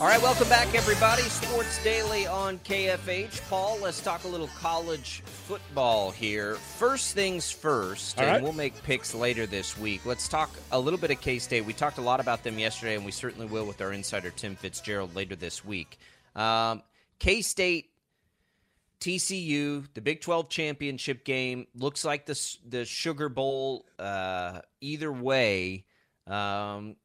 [0.00, 1.20] All right, welcome back, everybody.
[1.24, 3.46] Sports Daily on KFH.
[3.50, 6.54] Paul, let's talk a little college football here.
[6.54, 8.42] First things first, All and right.
[8.42, 10.06] we'll make picks later this week.
[10.06, 11.66] Let's talk a little bit of K State.
[11.66, 14.56] We talked a lot about them yesterday, and we certainly will with our insider Tim
[14.56, 15.98] Fitzgerald later this week.
[16.34, 16.82] Um,
[17.18, 17.90] K State
[19.00, 23.84] TCU, the Big 12 championship game looks like the the Sugar Bowl.
[23.98, 25.84] Uh, either way,
[26.26, 26.96] um,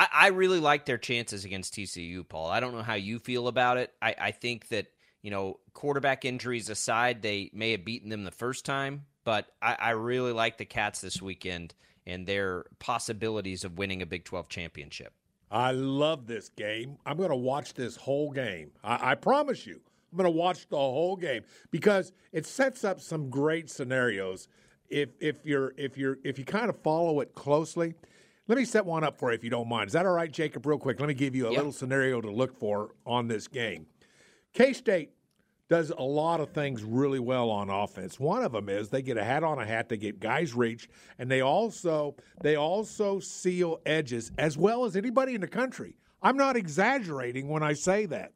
[0.00, 2.48] I, I really like their chances against TCU, Paul.
[2.50, 3.92] I don't know how you feel about it.
[4.00, 4.86] I, I think that
[5.22, 9.76] you know quarterback injuries aside, they may have beaten them the first time, but I,
[9.78, 11.74] I really like the Cats this weekend
[12.06, 15.12] and their possibilities of winning a Big 12 championship.
[15.50, 16.96] I love this game.
[17.04, 18.70] I'm going to watch this whole game.
[18.82, 19.80] I, I promise you,
[20.10, 24.48] I'm going to watch the whole game because it sets up some great scenarios.
[24.88, 27.94] If if you're if you're if you kind of follow it closely,
[28.50, 29.86] let me set one up for you if you don't mind.
[29.86, 30.66] Is that all right, Jacob?
[30.66, 31.58] Real quick, let me give you a Yeah.
[31.58, 33.86] little scenario to look for on this game.
[34.52, 35.12] K State
[35.68, 38.18] does a lot of things really well on offense.
[38.18, 40.88] One of them is they get a hat on a hat, they get guys reach,
[41.16, 45.96] and they also they also seal edges as well as anybody in the country.
[46.20, 48.32] I'm not exaggerating when I say that.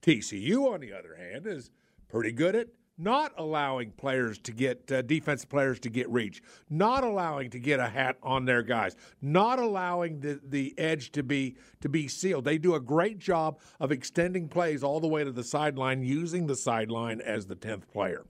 [0.00, 1.70] TCU, on the other hand, is
[2.08, 2.68] pretty good at
[3.00, 7.80] not allowing players to get uh, defensive players to get reach, not allowing to get
[7.80, 12.44] a hat on their guys, not allowing the, the edge to be to be sealed.
[12.44, 16.46] They do a great job of extending plays all the way to the sideline, using
[16.46, 18.26] the sideline as the tenth player.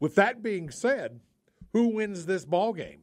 [0.00, 1.20] With that being said,
[1.72, 3.02] who wins this ball game?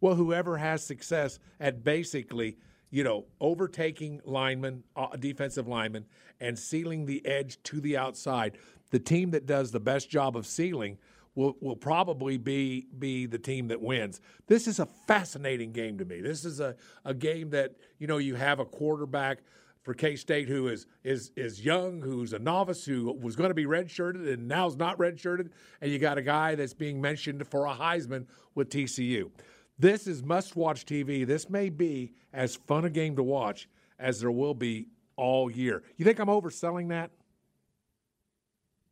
[0.00, 2.58] Well, whoever has success at basically,
[2.90, 6.04] you know, overtaking linemen, uh, defensive linemen,
[6.40, 8.58] and sealing the edge to the outside.
[8.92, 10.98] The team that does the best job of sealing
[11.34, 14.20] will, will probably be be the team that wins.
[14.46, 16.20] This is a fascinating game to me.
[16.20, 19.38] This is a, a game that, you know, you have a quarterback
[19.82, 23.54] for K State who is is is young, who's a novice, who was going to
[23.54, 25.48] be redshirted and now is not redshirted,
[25.80, 29.30] and you got a guy that's being mentioned for a Heisman with TCU.
[29.78, 31.26] This is must-watch TV.
[31.26, 35.82] This may be as fun a game to watch as there will be all year.
[35.96, 37.10] You think I'm overselling that?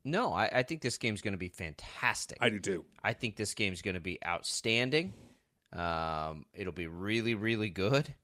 [0.05, 2.39] No, I, I think this game's going to be fantastic.
[2.41, 2.85] I do too.
[3.03, 5.13] I think this game's going to be outstanding.
[5.73, 8.15] Um, it'll be really, really good.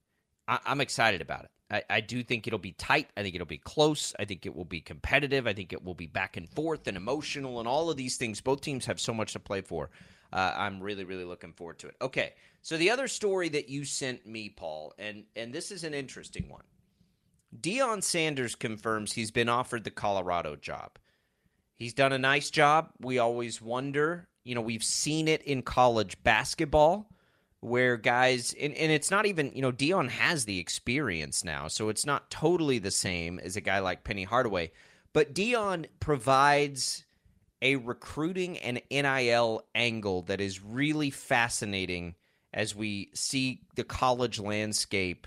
[0.48, 1.50] I, I'm excited about it.
[1.70, 3.10] I, I do think it'll be tight.
[3.16, 4.14] I think it'll be close.
[4.18, 5.46] I think it will be competitive.
[5.46, 8.40] I think it will be back and forth and emotional and all of these things.
[8.40, 9.90] Both teams have so much to play for.
[10.32, 11.96] Uh, I'm really, really looking forward to it.
[12.00, 15.94] Okay, so the other story that you sent me, Paul, and and this is an
[15.94, 16.64] interesting one.
[17.60, 20.98] Deion Sanders confirms he's been offered the Colorado job.
[21.76, 22.90] He's done a nice job.
[23.00, 27.10] We always wonder, you know, we've seen it in college basketball
[27.60, 31.88] where guys, and, and it's not even, you know, Deion has the experience now, so
[31.88, 34.70] it's not totally the same as a guy like Penny Hardaway.
[35.12, 37.04] But Deion provides
[37.62, 42.14] a recruiting and NIL angle that is really fascinating
[42.52, 45.26] as we see the college landscape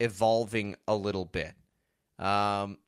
[0.00, 1.54] evolving a little bit.
[2.18, 2.78] Um,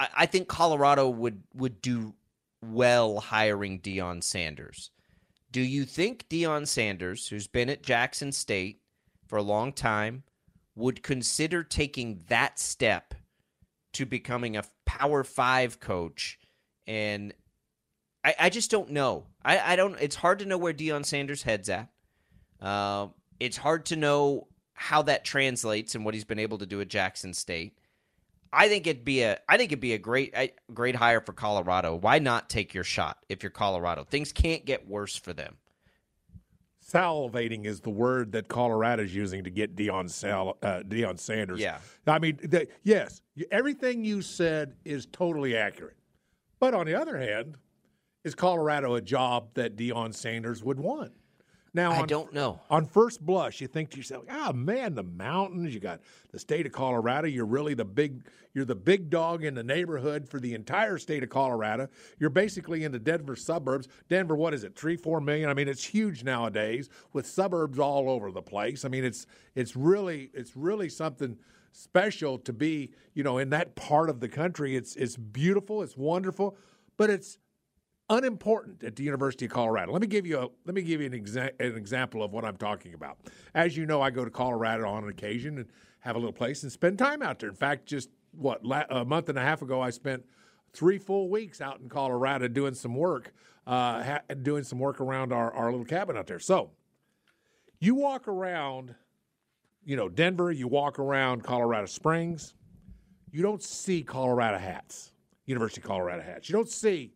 [0.00, 2.14] I, I think Colorado would would do
[2.62, 4.90] well hiring Deion Sanders.
[5.52, 8.80] Do you think Deion Sanders, who's been at Jackson State
[9.28, 10.24] for a long time,
[10.74, 13.14] would consider taking that step
[13.92, 16.38] to becoming a Power Five coach?
[16.86, 17.32] And
[18.24, 19.26] I, I just don't know.
[19.44, 19.96] I, I don't.
[20.00, 21.88] It's hard to know where Deion Sanders' head's at.
[22.60, 23.08] Uh,
[23.38, 26.88] it's hard to know how that translates and what he's been able to do at
[26.88, 27.78] Jackson State.
[28.54, 31.32] I think it'd be a I think it'd be a great a great hire for
[31.32, 31.96] Colorado.
[31.96, 34.04] Why not take your shot if you're Colorado?
[34.04, 35.56] Things can't get worse for them.
[36.86, 41.58] Salivating is the word that Colorado's using to get Deion Sal, uh, Deion Sanders.
[41.58, 41.78] Yeah.
[42.06, 45.96] I mean, the, yes, everything you said is totally accurate.
[46.60, 47.56] But on the other hand,
[48.22, 51.12] is Colorado a job that Deion Sanders would want?
[51.74, 52.60] Now, I on- don't know.
[52.70, 55.74] On first blush, you think to yourself, "Ah, man, the mountains.
[55.74, 56.00] You got
[56.30, 57.26] the state of Colorado.
[57.26, 58.22] You're really the big.
[58.54, 61.88] You're the big dog in the neighborhood for the entire state of Colorado.
[62.20, 63.88] You're basically in the Denver suburbs.
[64.08, 64.76] Denver, what is it?
[64.76, 65.50] Three, four million.
[65.50, 68.84] I mean, it's huge nowadays with suburbs all over the place.
[68.84, 69.26] I mean, it's
[69.56, 71.36] it's really it's really something
[71.72, 74.76] special to be you know in that part of the country.
[74.76, 75.82] It's it's beautiful.
[75.82, 76.56] It's wonderful,
[76.96, 77.38] but it's
[78.16, 79.92] unimportant at the University of Colorado.
[79.92, 82.44] Let me give you a let me give you an, exa- an example of what
[82.44, 83.18] I'm talking about.
[83.54, 85.66] As you know, I go to Colorado on occasion and
[86.00, 87.48] have a little place and spend time out there.
[87.48, 90.24] In fact, just what la- a month and a half ago, I spent
[90.72, 93.32] three full weeks out in Colorado doing some work,
[93.66, 96.40] uh, ha- doing some work around our, our little cabin out there.
[96.40, 96.70] So
[97.80, 98.94] you walk around,
[99.84, 100.50] you know, Denver.
[100.52, 102.54] You walk around Colorado Springs.
[103.30, 105.12] You don't see Colorado hats,
[105.46, 106.48] University of Colorado hats.
[106.48, 107.12] You don't see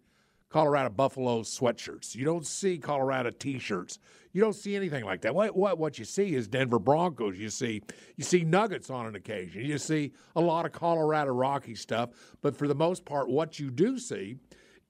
[0.51, 2.15] Colorado Buffalo sweatshirts.
[2.15, 3.99] You don't see Colorado T-shirts.
[4.33, 5.35] You don't see anything like that.
[5.35, 7.39] What what what you see is Denver Broncos.
[7.39, 7.83] You see
[8.17, 9.65] you see Nuggets on an occasion.
[9.65, 12.11] You see a lot of Colorado Rocky stuff.
[12.41, 14.37] But for the most part, what you do see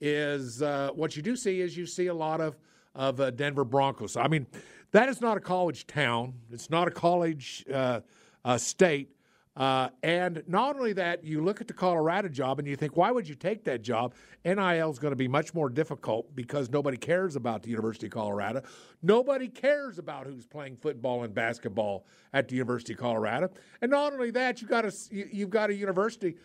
[0.00, 2.56] is uh, what you do see is you see a lot of
[2.94, 4.16] of uh, Denver Broncos.
[4.16, 4.46] I mean,
[4.92, 6.34] that is not a college town.
[6.52, 8.00] It's not a college uh,
[8.44, 9.10] uh, state.
[9.58, 13.10] Uh, and not only that, you look at the Colorado job and you think, why
[13.10, 14.14] would you take that job?
[14.44, 18.12] NIL is going to be much more difficult because nobody cares about the University of
[18.12, 18.62] Colorado.
[19.02, 23.50] Nobody cares about who's playing football and basketball at the University of Colorado.
[23.82, 26.36] And not only that, you got a you- you've got a university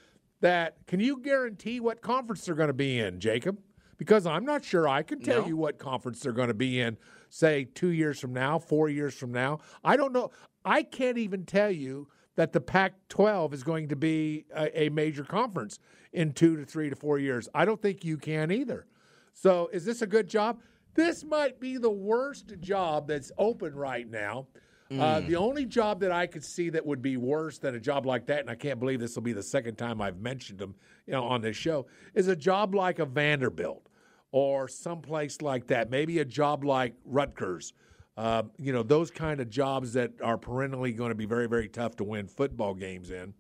[0.42, 3.60] that can you guarantee what conference they're going to be in, Jacob?
[3.98, 5.48] Because I'm not sure I can tell No.
[5.48, 6.98] you what conference they're going to be in,
[7.30, 9.60] say two years from now, four years from now.
[9.84, 10.32] I don't know.
[10.66, 14.90] I can't even tell you that the Pac 12 is going to be a, a
[14.90, 15.80] major conference
[16.12, 17.48] in two to three to four years.
[17.54, 18.86] I don't think you can either.
[19.34, 20.60] So, is this a good job?
[20.94, 24.48] This might be the worst job that's open right now.
[24.92, 28.06] Uh, the only job that I could see that would be worse than a job
[28.06, 30.76] like that, and I can't believe this will be the second time I've mentioned them,
[31.08, 33.90] you know, on this show, is a job like a Vanderbilt
[34.32, 35.90] or someplace like that.
[35.90, 37.74] Maybe a job like Rutgers.
[38.16, 41.68] Uh, you know, those kind of jobs that are perennially going to be very, very
[41.68, 43.34] tough to win football games in.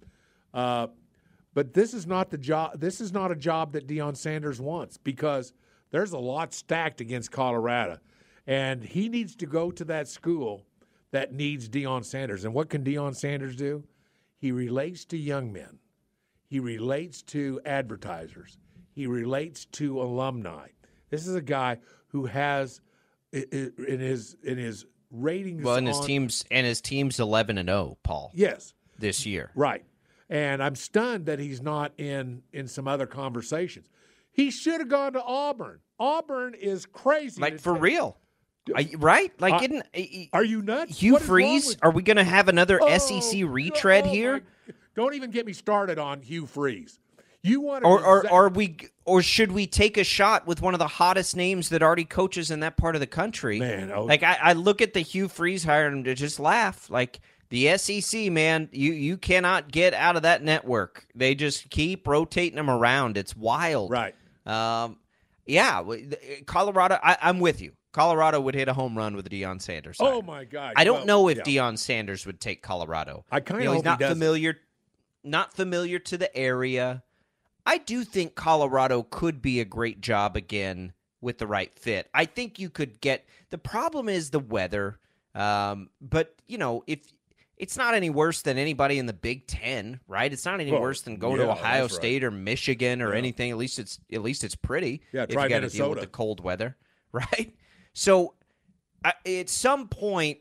[0.53, 0.87] Uh,
[1.53, 2.79] but this is not the job.
[2.79, 5.53] This is not a job that Deion Sanders wants because
[5.91, 7.99] there's a lot stacked against Colorado,
[8.47, 10.65] and he needs to go to that school
[11.11, 12.43] that needs Deion Sanders.
[12.43, 13.83] And what can Deion Sanders do?
[14.39, 15.77] He relates to young men.
[16.47, 18.57] He relates to advertisers.
[18.91, 20.67] He relates to alumni.
[21.09, 21.77] This is a guy
[22.07, 22.81] who has
[23.33, 25.63] in his in his ratings.
[25.63, 29.51] Well, and his on- team's and his team's eleven and zero, Paul, Yes, this year.
[29.55, 29.83] right.
[30.29, 33.87] And I'm stunned that he's not in in some other conversations.
[34.31, 35.79] He should have gone to Auburn.
[35.99, 37.39] Auburn is crazy.
[37.41, 38.17] Like for take- real,
[38.75, 39.31] I, right?
[39.39, 39.99] Like, uh,
[40.31, 40.97] Are you nuts?
[40.99, 41.77] Hugh What is wrong Freeze?
[41.83, 44.41] Are we going to have another Oh, SEC retread oh here,
[44.95, 46.99] Don't even get me started on Hugh Freeze.
[47.45, 50.73] You want to or or are we, or should we take a shot with one
[50.73, 53.59] of the hottest names that already coaches in that part of the country?
[53.59, 56.89] Man, oh- like I, I look at the Hugh Freeze hire and to just laugh.
[56.89, 57.19] Like
[57.49, 61.05] the SEC, man, you you cannot get out of that network.
[61.15, 63.17] They just keep rotating them around.
[63.17, 64.15] It's wild, right?
[64.45, 64.97] Um,
[65.45, 65.83] yeah,
[66.45, 66.97] Colorado.
[67.03, 67.73] I, I'm with you.
[67.91, 69.97] Colorado would hit a home run with Deion Sanders.
[69.99, 70.73] Oh my God!
[70.77, 71.43] I don't Well, know if yeah.
[71.43, 73.25] Deion Sanders would take Colorado.
[73.29, 74.15] I kinda you know, he's he not doesn't.
[74.15, 74.57] familiar,
[75.25, 77.03] not familiar to the area.
[77.65, 82.09] I do think Colorado could be a great job again with the right fit.
[82.13, 83.25] I think you could get.
[83.49, 84.99] The problem is the weather.
[85.33, 86.99] Um, but you know, if
[87.57, 90.31] it's not any worse than anybody in the Big Ten, right?
[90.31, 91.97] It's not any Well, worse than going yeah, to Ohio that's right.
[92.01, 93.17] State or Michigan or Yeah.
[93.19, 93.51] anything.
[93.51, 95.01] At least it's at least it's pretty.
[95.13, 96.75] Yeah, if you got to deal with the cold weather,
[97.13, 97.55] right?
[97.93, 98.33] So,
[99.05, 100.39] I, at some point,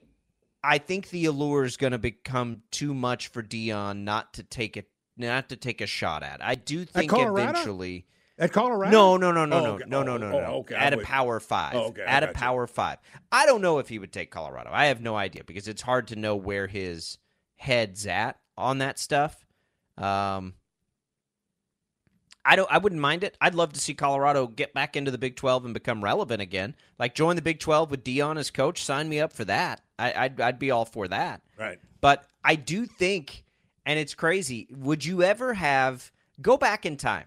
[0.64, 4.76] I think the allure is going to become too much for Deion not to take
[4.76, 6.45] it, not to take a shot at.
[6.45, 8.07] I do think eventually.
[8.38, 8.90] At Colorado?
[8.90, 9.85] No, no, no, no, Oh, no, okay.
[9.87, 10.47] no, no, Oh, no, oh, no.
[10.61, 11.75] okay, At a power five.
[11.75, 12.40] Oh, okay, At a got you.
[12.40, 12.99] power five.
[13.31, 14.71] I don't know if he would take Colorado.
[14.73, 17.19] I have no idea because it's hard to know where his
[17.57, 19.45] head's at on that stuff.
[19.99, 20.54] Um,
[22.45, 22.69] I don't.
[22.73, 23.37] I wouldn't mind it.
[23.40, 26.75] I'd love to see Colorado get back into the Big Twelve and become relevant again.
[26.99, 28.83] Like join the Big Twelve with Deion as coach.
[28.83, 29.81] Sign me up for that.
[29.99, 31.42] I, I'd I'd be all for that.
[31.57, 31.78] Right.
[32.00, 33.45] But I do think,
[33.84, 34.68] and it's crazy.
[34.70, 37.26] Would you ever have go back in time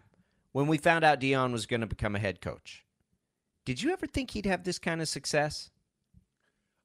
[0.52, 2.86] when we found out Deion was going to become a head coach?
[3.66, 5.72] Did you ever think he'd have this kind of success?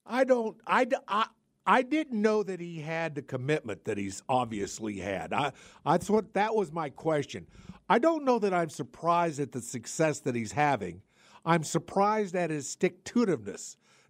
[0.06, 0.56] I don't.
[0.66, 1.26] I, I,
[1.66, 5.32] I didn't know that he had the commitment that he's obviously had.
[5.32, 5.52] I,
[5.84, 7.46] I thought that was my question.
[7.88, 11.02] I don't know that I'm surprised at the success that he's having.
[11.44, 13.24] I'm surprised at his stick to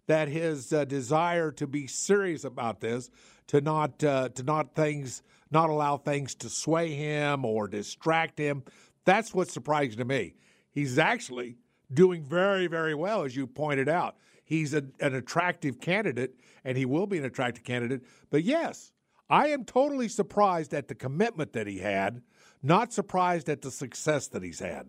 [0.07, 3.09] that his uh, desire to be serious about this,
[3.51, 8.63] to not uh, to not things not allow things to sway him or distract him.
[9.03, 10.35] That's what's surprising to me.
[10.71, 11.57] He's actually
[11.93, 14.15] doing very, very well, as you pointed out.
[14.45, 18.03] He's a, an attractive candidate, and he will be an attractive candidate.
[18.29, 18.93] But yes,
[19.29, 22.21] I am totally surprised at the commitment that he had,
[22.63, 24.87] not surprised at the success that he's had.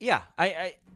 [0.00, 0.46] Yeah, I,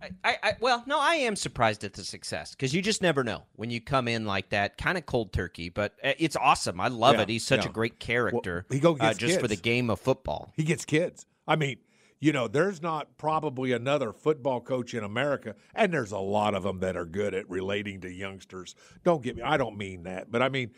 [0.03, 3.23] I, I, I well, no, I am surprised at the success because you just never
[3.23, 5.69] know when you come in like that, kind of cold turkey.
[5.69, 6.81] But uh, it's awesome.
[6.81, 7.29] I love Yeah, it.
[7.29, 7.71] He's such yeah.
[7.71, 8.65] a great character.
[8.69, 10.53] Well, he go uh, just for the game of football.
[10.57, 11.27] He gets kids.
[11.47, 11.77] I mean,
[12.19, 16.63] you know, there's not probably another football coach in America, and there's a lot of
[16.63, 18.75] them that are good at relating to youngsters.
[19.05, 19.43] Don't get me.
[19.43, 20.71] I don't mean that, but I mean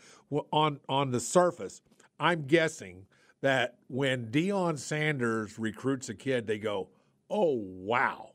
[0.51, 1.81] on on the surface,
[2.19, 3.05] I'm guessing
[3.39, 6.89] that when Deion Sanders recruits a kid, they go,
[7.29, 8.31] "Oh wow!"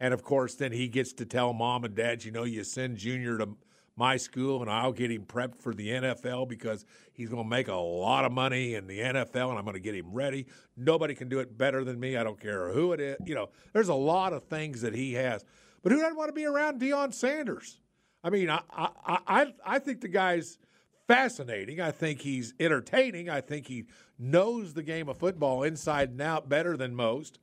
[0.00, 2.98] And of course, then he gets to tell mom and dad, you know, you send
[2.98, 3.56] Junior to
[3.96, 6.84] my school and I'll get him prepped for the NFL because
[7.14, 9.80] he's going to make a lot of money in the NFL and I'm going to
[9.80, 10.46] get him ready.
[10.76, 12.16] Nobody can do it better than me.
[12.16, 13.16] I don't care who it is.
[13.24, 15.44] You know, there's a lot of things that he has.
[15.82, 17.80] But who doesn't want to be around Deion Sanders?
[18.22, 20.58] I mean, I I I, I think the guy's
[21.06, 21.80] fascinating.
[21.80, 23.30] I think he's entertaining.
[23.30, 23.84] I think he
[24.18, 27.38] knows the game of football inside and out better than most.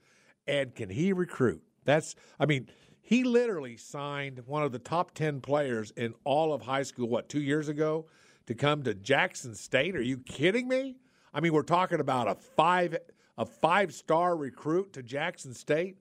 [0.47, 1.61] And can he recruit?
[1.85, 2.69] That's, I mean,
[3.01, 7.29] he literally signed one of the top 10 players in all of high school, what,
[7.29, 8.05] two years ago
[8.45, 9.95] to come to Jackson State?
[9.95, 10.97] Are you kidding me?
[11.33, 12.97] I mean, we're talking about a five
[13.37, 15.97] a five star recruit to Jackson State,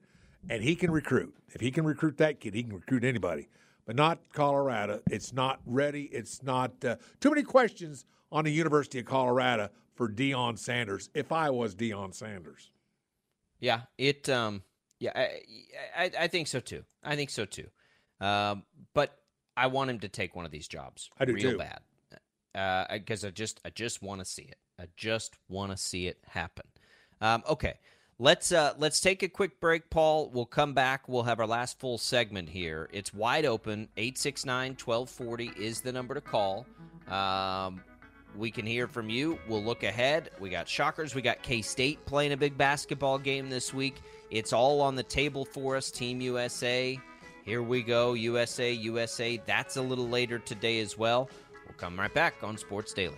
[0.49, 1.35] and he can recruit.
[1.49, 3.49] If he can recruit that kid, he can recruit anybody,
[3.85, 5.01] but not Colorado.
[5.09, 6.03] It's not ready.
[6.11, 11.09] It's not uh, too many questions on the University of Colorado for Deion Sanders.
[11.13, 12.71] If I was Deion Sanders.
[13.63, 14.27] Yeah, it.
[14.27, 14.61] Um,
[14.99, 15.29] yeah, I,
[15.97, 16.83] I, I think so too.
[17.01, 17.67] I think so too.
[18.19, 19.17] Um, but
[19.55, 21.09] I want him to take one of these jobs.
[21.17, 21.57] I do real too.
[21.57, 22.89] bad.
[22.91, 24.57] Because I just, I just want to see it.
[24.77, 26.65] I just want to see it happen.
[27.21, 27.75] Um, okay,
[28.19, 30.29] let's uh, let's take a quick break, Paul.
[30.33, 31.07] We'll come back.
[31.07, 32.89] We'll have our last full segment here.
[32.91, 33.87] It's wide open.
[33.95, 36.65] 869-1240 is the number to call.
[37.07, 37.81] Um,
[38.35, 39.37] we can hear from you.
[39.47, 40.31] We'll look ahead.
[40.39, 41.15] We got Shockers.
[41.15, 44.01] We got K State playing a big basketball game this week.
[44.31, 46.99] It's all on the table for us, Team USA.
[47.45, 49.41] Here we go, USA, USA.
[49.45, 51.29] That's a little later today as well.
[51.65, 53.17] We'll come right back on Sports Daily.